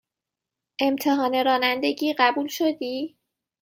امتحان 0.81 1.45
رانندگی 1.45 2.13
قبول 2.13 2.47
شدی؟ 2.47 3.17